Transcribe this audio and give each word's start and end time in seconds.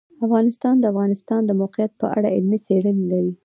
افغانستان 0.25 0.75
د 0.79 0.81
د 0.81 0.85
افغانستان 0.93 1.41
د 1.45 1.51
موقعیت 1.61 1.91
په 2.01 2.07
اړه 2.17 2.27
علمي 2.35 2.59
څېړنې 2.65 3.05
لري. 3.11 3.33